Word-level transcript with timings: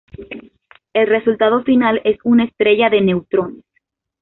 El 0.93 1.05
resultado 1.05 1.61
final 1.61 2.01
es 2.03 2.17
una 2.23 2.45
estrella 2.45 2.89
de 2.89 3.01
neutrones. 3.01 3.63